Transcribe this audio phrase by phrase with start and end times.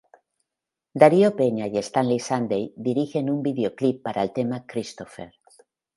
[0.99, 5.31] Darío Peña y Stanley Sunday dirigen un videoclip para el tema "Christopher".